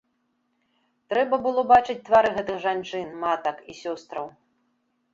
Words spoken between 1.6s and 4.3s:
бачыць твары гэтых жанчын, матак і сёстраў.